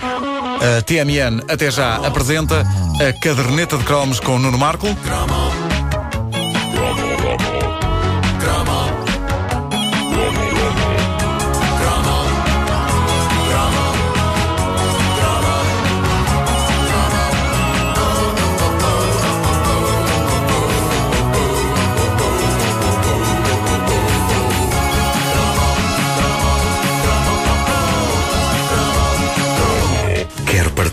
[0.00, 4.86] A TMN até já apresenta a caderneta de cromos com Nuno Marco.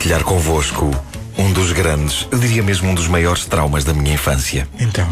[0.06, 0.92] Partilhar convosco
[1.36, 4.68] um dos grandes, eu diria mesmo um dos maiores traumas da minha infância.
[4.80, 5.12] Então.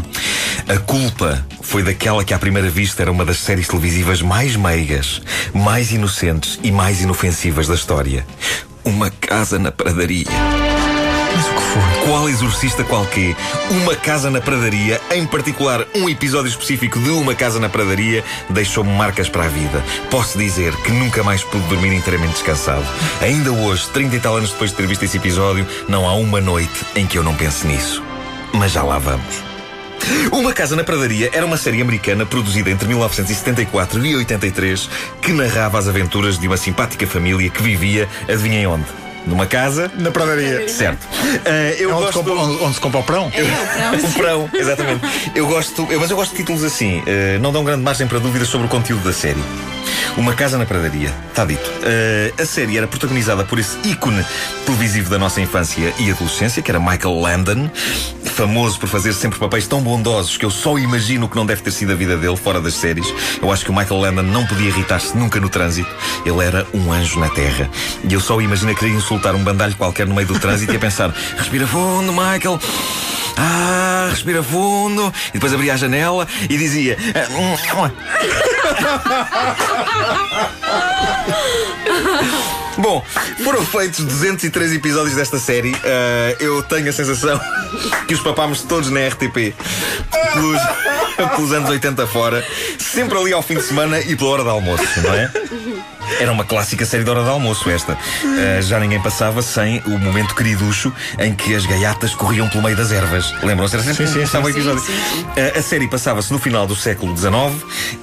[0.68, 5.20] A culpa foi daquela que à primeira vista era uma das séries televisivas mais meigas,
[5.52, 8.24] mais inocentes e mais inofensivas da história.
[8.84, 10.28] Uma casa na pradaria.
[11.34, 12.06] Mas o que foi?
[12.06, 13.34] Qual exorcista qualquer,
[13.70, 18.92] uma casa na pradaria, em particular um episódio específico de uma casa na pradaria, deixou-me
[18.92, 19.84] marcas para a vida.
[20.10, 22.86] Posso dizer que nunca mais pude dormir inteiramente descansado.
[23.20, 26.40] Ainda hoje, 30 e tal anos depois de ter visto esse episódio, não há uma
[26.40, 28.02] noite em que eu não pense nisso.
[28.52, 29.42] Mas já lá vamos.
[30.30, 35.78] Uma Casa na Pradaria era uma série americana produzida entre 1974 e 83 que narrava
[35.78, 39.03] as aventuras de uma simpática família que vivia, adivinhem onde?
[39.26, 40.68] Numa casa Na pradaria.
[40.68, 41.06] Certo.
[41.46, 42.18] Ah, eu É onde, gosto...
[42.18, 43.26] se compra, onde, onde se compra o prão?
[43.28, 45.00] O Prão, exatamente.
[45.34, 47.02] Eu gosto, eu- mas eu gosto de títulos assim.
[47.06, 49.42] eh, não dão grande margem para dúvidas sobre o conteúdo da série.
[50.16, 51.68] Uma Casa na Pradaria, está dito.
[51.82, 54.24] Eh, a série era protagonizada por esse ícone
[54.66, 57.70] televisivo da nossa infância e adolescência, que era Michael Landon,
[58.34, 61.70] famoso por fazer sempre papéis tão bondosos que eu só imagino que não deve ter
[61.70, 63.06] sido a vida dele fora das séries.
[63.40, 65.88] Eu acho que o Michael Landon não podia irritar-se nunca no trânsito.
[66.26, 67.70] Ele era um anjo na terra.
[68.02, 70.76] E eu só imagino a querer insultar um bandalho qualquer no meio do trânsito e
[70.76, 72.58] a pensar: respira fundo, Michael.
[73.36, 75.12] Ah, respira fundo.
[75.30, 76.96] E depois abria a janela e dizia.
[77.14, 77.26] "Ah,
[82.78, 83.04] Bom,
[83.44, 85.74] foram feitos 203 episódios desta série.
[85.84, 87.40] Ah, eu tenho a sensação
[88.08, 89.54] que os papámos todos na RTP
[90.32, 90.60] pelos,
[91.36, 92.44] pelos anos 80 fora,
[92.78, 95.30] sempre ali ao fim de semana e pela hora de almoço, não é?
[96.20, 97.96] Era uma clássica série de hora de almoço esta.
[98.24, 102.76] Ah, já ninguém passava sem o momento queriducho em que as gaiatas corriam pelo meio
[102.76, 103.32] das ervas.
[103.42, 103.74] Lembram-se?
[103.74, 104.48] Era sempre Sim, sim, sim.
[104.50, 104.80] episódio.
[104.80, 107.32] Sim, sim, Ah, a série passava-se no final do século XIX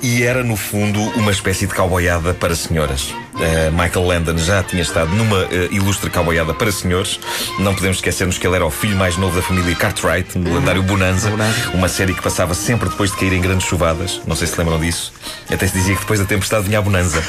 [0.02, 3.14] e era, no fundo, uma espécie de cowboyada para senhoras.
[3.36, 7.20] Ah, Michael Landon já tinha estado numa ilustre cowboyada para senhores.
[7.60, 10.84] Não podemos esquecermos que ele era o filho mais novo da família Cartwright, no lendário
[10.84, 11.70] Bonanza, Bonanza.
[11.74, 14.22] uma série que passava sempre depois de cair em grandes chuvadas.
[14.28, 15.14] Não sei se lembram disso.
[15.52, 17.22] Até se dizia que depois da tempestade vinha a Bonanza.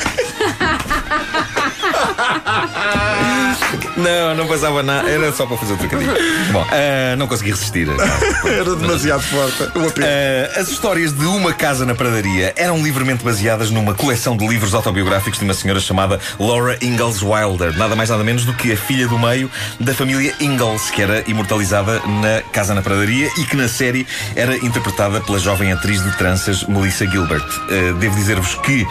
[3.96, 6.12] Não, não passava nada, era só para fazer o trocadilho.
[6.50, 7.88] Bom, ah, não consegui resistir.
[8.44, 9.62] Era demasiado forte.
[9.62, 14.74] Uh, as histórias de Uma Casa na Pradaria eram livremente baseadas numa coleção de livros
[14.74, 18.76] autobiográficos de uma senhora chamada Laura Ingalls Wilder, nada mais nada menos do que a
[18.76, 23.56] filha do meio da família Ingalls, que era imortalizada na Casa na Pradaria e que
[23.56, 27.44] na série era interpretada pela jovem atriz de tranças Melissa Gilbert.
[27.44, 28.86] Uh, devo dizer-vos que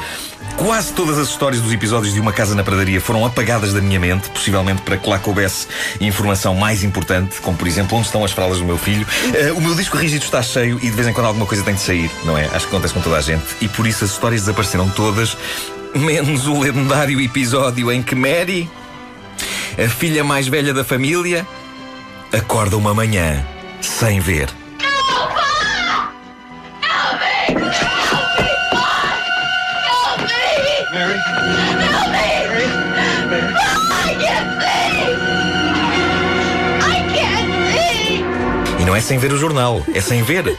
[0.57, 4.00] Quase todas as histórias dos episódios de Uma Casa na Pradaria foram apagadas da minha
[4.00, 5.67] mente, possivelmente para que lá coubesse
[6.00, 9.06] informação mais importante, como por exemplo onde estão as fraldas do meu filho.
[9.34, 11.75] Eh, o meu disco rígido está cheio e de vez em quando alguma coisa tem
[11.75, 12.45] de sair, não é?
[12.45, 13.44] Acho que acontece com toda a gente.
[13.59, 15.38] E por isso as histórias desapareceram todas,
[15.94, 18.69] menos o lendário episódio em que Mary,
[19.78, 21.45] a filha mais velha da família,
[22.31, 23.45] acorda uma manhã
[23.81, 24.50] sem ver.
[38.80, 40.58] E não é sem ver o jornal, é sem ver.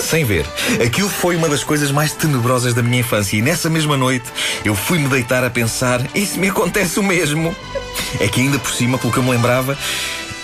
[0.00, 0.46] Sem ver.
[0.84, 3.36] Aquilo foi uma das coisas mais tenebrosas da minha infância.
[3.36, 4.26] E nessa mesma noite
[4.64, 7.54] eu fui-me deitar a pensar: isso me acontece o mesmo.
[8.20, 9.76] É que ainda por cima, pelo que eu me lembrava,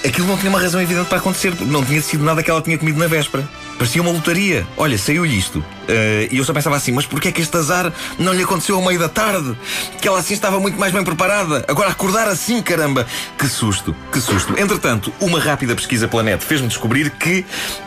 [0.04, 2.60] aquilo não tinha uma razão evidente para acontecer, porque não tinha sido nada que ela
[2.60, 3.48] tinha comido na véspera.
[3.76, 4.66] Parecia uma lotaria.
[4.76, 5.64] Olha, saiu-lhe isto.
[5.88, 8.76] Eh, e eu só pensava assim, mas porquê é que este azar não lhe aconteceu
[8.76, 9.56] ao meio da tarde?
[10.00, 11.64] Que ela assim estava muito mais bem preparada.
[11.68, 13.06] Agora acordar assim, caramba!
[13.36, 14.58] Que susto, que susto.
[14.58, 17.44] Entretanto, uma rápida pesquisa pela net fez-me descobrir que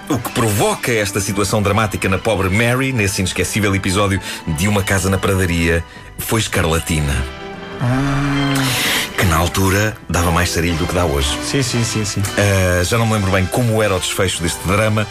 [0.10, 5.10] o que provoca esta situação dramática na pobre Mary, nesse inesquecível episódio de Uma Casa
[5.10, 5.84] na Pradaria,
[6.18, 7.26] foi escarlatina.
[9.18, 11.30] Que na altura dava mais sarilho do que dá hoje.
[11.44, 12.22] Sim, sim, sim, sim.
[12.22, 15.08] Uh, já não me lembro bem como era o desfecho deste drama.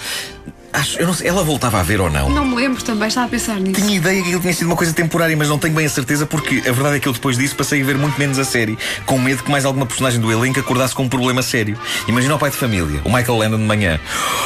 [0.77, 2.29] Acho, eu não sei, ela voltava a ver ou não.
[2.29, 3.81] Não me lembro também, estava a pensar nisso.
[3.81, 6.27] Tinha ideia que aquilo tinha sido uma coisa temporária, mas não tenho bem a certeza
[6.27, 8.77] porque a verdade é que eu depois disso passei a ver muito menos a série,
[9.07, 11.79] com medo que mais alguma personagem do elenco acordasse com um problema sério.
[12.07, 13.99] Imagina o pai de família, o Michael Landon de manhã.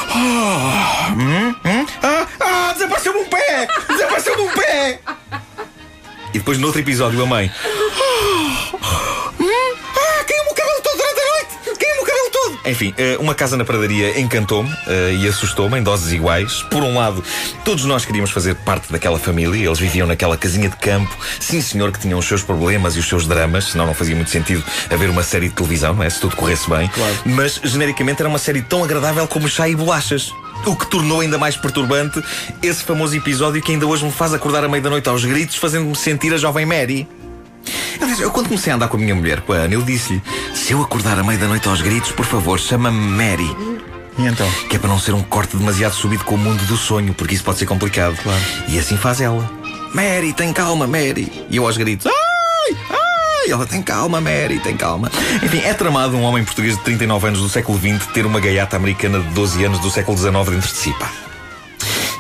[0.09, 3.67] Ah, hum, hum, ah, ah, desapareceu-me um pé!
[3.89, 5.01] Desapareceu-me um pé!
[6.33, 7.51] E depois, no outro episódio, a mãe.
[12.65, 16.63] Enfim, eh, uma casa na pradaria encantou-me eh, e assustou-me em doses iguais.
[16.71, 17.23] Por um lado,
[17.65, 19.67] todos nós queríamos fazer parte daquela família.
[19.67, 21.17] Eles viviam naquela casinha de campo.
[21.39, 24.31] Sim, senhor, que tinham os seus problemas e os seus dramas, senão não fazia muito
[24.31, 26.11] sentido haver uma série de televisão, não é?
[26.11, 26.89] Se tudo corresse bem.
[26.89, 27.15] Claro.
[27.25, 30.33] Mas, genericamente, era uma série tão agradável como chá e bolachas.
[30.67, 32.23] O que tornou ainda mais perturbante
[32.63, 35.57] esse famoso episódio que ainda hoje me faz acordar à meia da noite aos gritos,
[35.57, 37.09] fazendo-me sentir a jovem Mary.
[38.01, 40.23] Aliás, eu quando comecei a andar com a minha mulher, com a Ana, eu disse-lhe:
[40.55, 43.57] se eu acordar à meia da noite aos gritos, por favor, chama-me Mary.
[44.19, 44.51] E então?
[44.69, 47.35] Que é para não ser um corte demasiado subido com o mundo do sonho, porque
[47.35, 48.17] isso pode ser complicado.
[48.23, 48.41] Claro.
[48.69, 49.49] E assim faz ela.
[49.95, 51.47] Mary, tem calma, Mary.
[51.51, 53.51] E eu aos gritos: ai, ai.
[53.51, 55.11] Ela tem calma, Mary, tem calma.
[55.43, 58.77] Enfim, é tramado um homem português de 39 anos do século XX ter uma gaiata
[58.77, 61.11] americana de 12 anos do século XIX dentro de si, pá.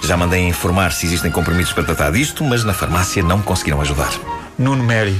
[0.02, 3.80] Já mandei informar se existem comprimidos para tratar disto, mas na farmácia não me conseguiram
[3.80, 4.10] ajudar.
[4.60, 5.16] Nuno Mary.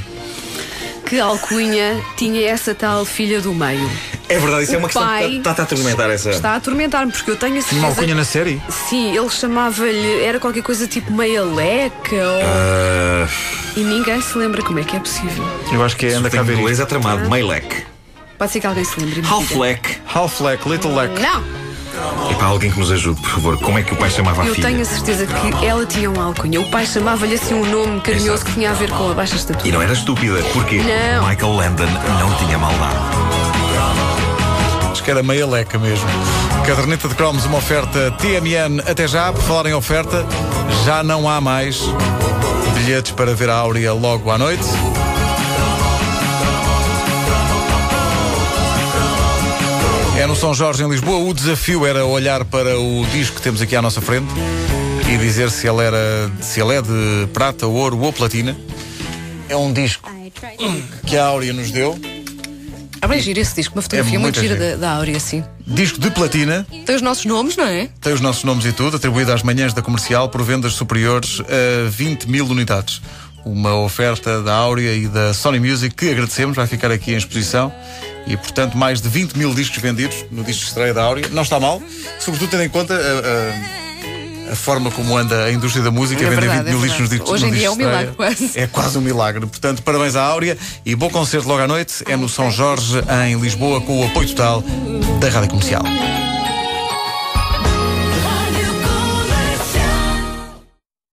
[1.06, 3.90] Que alcunha tinha essa tal filha do meio?
[4.28, 6.30] É verdade, isso é O uma questão que está, está a atormentar essa.
[6.30, 8.14] Está a atormentar-me, porque eu tenho a Tinha uma alcunha certeza.
[8.14, 8.62] na série?
[8.68, 10.22] Sim, ele chamava-lhe.
[10.22, 12.42] Era qualquer coisa tipo meia leca ou.
[12.44, 13.28] Ah,
[13.76, 15.44] E ninguém se lembra como é que é possível.
[15.72, 17.28] Eu acho que é anda cá a ver inglês é tramado.
[17.28, 17.82] Meilek.
[18.38, 19.14] Pode ser que alguém se lembre.
[19.18, 19.34] e me diga.
[19.34, 19.96] Half-Lek.
[20.14, 21.20] Half Leck, Little Leck.
[21.20, 21.59] Não!
[22.30, 24.46] E para alguém que nos ajude, por favor, como é que o pai chamava a
[24.46, 24.68] Eu filha?
[24.68, 26.60] tenho a certeza que ela tinha uma alcunha.
[26.60, 28.44] O pai chamava-lhe assim um nome carinhoso Exato.
[28.46, 29.72] que tinha a ver com a baixa E estatura.
[29.72, 31.28] não era estúpida, porque Não.
[31.28, 31.86] Michael Landon
[32.20, 32.96] não tinha maldade.
[34.90, 36.06] Acho que era meia leca mesmo.
[36.66, 39.32] Caderneta de cromos, uma oferta TMN até já.
[39.32, 40.24] Por falar em oferta,
[40.84, 41.80] já não há mais
[42.74, 44.64] bilhetes para ver a Áurea logo à noite.
[50.20, 51.16] É no São Jorge, em Lisboa.
[51.26, 54.28] O desafio era olhar para o disco que temos aqui à nossa frente
[55.10, 58.54] e dizer se ele, era, se ele é de prata, ouro ou platina.
[59.48, 60.10] É um disco
[61.06, 61.98] que a Áurea nos deu.
[63.00, 65.42] Ah, bem giro esse disco, uma fotografia É muito muito gira da, da Áurea, assim.
[65.66, 66.66] Disco de platina.
[66.84, 67.88] Tem os nossos nomes, não é?
[67.98, 71.88] Tem os nossos nomes e tudo, atribuído às manhãs da comercial por vendas superiores a
[71.88, 73.00] 20 mil unidades.
[73.44, 77.72] Uma oferta da Áurea e da Sony Music que agradecemos, vai ficar aqui em exposição.
[78.26, 81.26] E, portanto, mais de 20 mil discos vendidos no disco de estreia da Áurea.
[81.30, 81.82] Não está mal,
[82.18, 83.80] sobretudo tendo em conta a, a-
[84.52, 87.00] a forma como anda a indústria da música, É vender verdade, 20 mil é discos
[87.00, 87.20] nos verdade.
[87.20, 88.50] discos Hoje em no dia disco é um de milagre, quase.
[88.58, 89.46] É quase um milagre.
[89.46, 92.02] Portanto, parabéns à Áurea e bom concerto logo à noite.
[92.08, 92.98] É no São Jorge,
[93.28, 94.62] em Lisboa, com o apoio total
[95.20, 95.82] da Rádio Comercial.